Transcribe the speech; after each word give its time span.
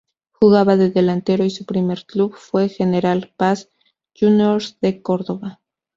Jugaba 0.31 0.77
de 0.77 0.89
delantero 0.89 1.45
y 1.45 1.51
su 1.51 1.63
primer 1.65 2.07
club 2.07 2.33
fue 2.35 2.69
General 2.69 3.31
Paz 3.37 3.69
Juniors 4.19 4.79
de 4.81 4.99
Córdoba. 5.03 5.61